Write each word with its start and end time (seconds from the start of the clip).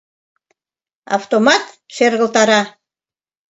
Автомат 1.17 1.65
шергылтара. 1.95 2.61